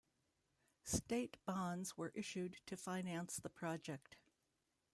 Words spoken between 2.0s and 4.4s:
issued to finance the project.